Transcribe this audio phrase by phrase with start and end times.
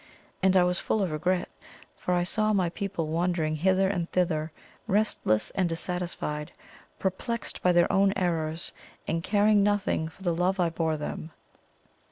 [0.41, 1.47] And I was full of regret,
[1.95, 4.51] for I saw my people wandering hither and thither,
[4.87, 6.51] restless and dissatisfied,
[6.97, 8.71] perplexed by their own errors,
[9.07, 11.29] and caring nothing for the love I bore them.